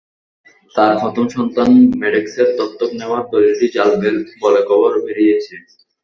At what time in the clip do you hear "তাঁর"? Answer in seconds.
0.75-0.93